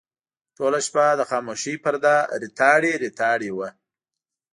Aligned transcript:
ټوله 0.57 0.79
شپه 0.85 1.05
د 1.15 1.21
خاموشۍ 1.29 1.75
پرده 1.83 2.15
ریتاړې 2.41 2.93
ریتاړې 3.03 3.51
وه. 3.57 3.69